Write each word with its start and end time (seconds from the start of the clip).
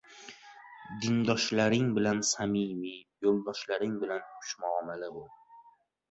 •Dindoshlaring 1.01 1.91
bilan 1.97 2.21
samimiy, 2.29 2.95
yo‘ldoshlaring 3.25 3.93
bilan 4.05 4.25
xushmuomala 4.39 5.11
bo‘l. 5.19 5.29